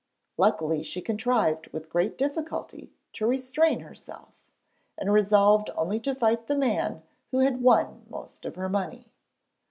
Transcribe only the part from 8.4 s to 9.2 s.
of her money.